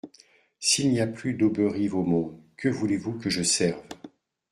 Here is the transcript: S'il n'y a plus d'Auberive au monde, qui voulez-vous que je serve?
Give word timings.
S'il 0.59 0.89
n'y 0.89 0.99
a 0.99 1.05
plus 1.05 1.35
d'Auberive 1.35 1.93
au 1.93 2.01
monde, 2.01 2.41
qui 2.59 2.69
voulez-vous 2.69 3.19
que 3.19 3.29
je 3.29 3.43
serve? 3.43 3.83